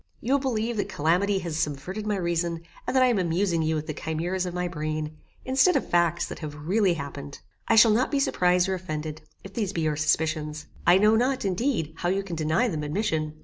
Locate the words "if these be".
9.43-9.81